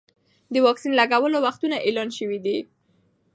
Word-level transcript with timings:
د 0.53 0.55
واکسین 0.65 0.93
لګولو 0.99 1.37
وختونه 1.47 1.75
اعلان 1.87 2.09
شوي 2.17 2.39
دي. 2.45 2.57